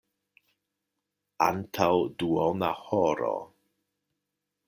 Antaŭ 1.47 1.89
duona 2.23 2.71
horo. 2.87 3.33